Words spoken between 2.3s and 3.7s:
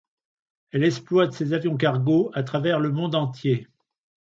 à travers le monde entier.